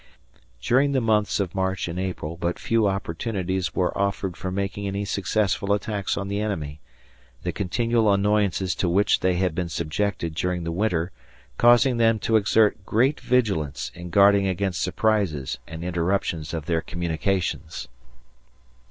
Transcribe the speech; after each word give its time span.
During 0.59 0.93
the 0.93 0.99
months 0.99 1.39
of 1.39 1.53
March 1.53 1.87
and 1.87 1.99
April 1.99 2.35
but 2.35 2.57
few 2.57 2.87
opportunities 2.87 3.75
were 3.75 3.95
offered 3.95 4.35
for 4.35 4.51
making 4.51 4.87
any 4.87 5.05
successful 5.05 5.73
attacks 5.73 6.17
on 6.17 6.27
the 6.27 6.41
enemy, 6.41 6.81
the 7.43 7.51
continual 7.51 8.11
annoyances 8.11 8.73
to 8.73 8.89
which 8.89 9.19
they 9.19 9.35
had 9.35 9.53
been 9.53 9.69
subjected 9.69 10.33
during 10.33 10.63
the 10.63 10.71
winter 10.71 11.11
causing 11.59 11.97
them 11.97 12.17
to 12.17 12.35
exert 12.35 12.83
great 12.83 13.19
vigilance 13.19 13.91
in 13.93 14.09
guarding 14.09 14.47
against 14.47 14.81
surprises 14.81 15.59
and 15.67 15.83
interruptions 15.83 16.51
of 16.51 16.65
their 16.65 16.81
communications. 16.81 17.87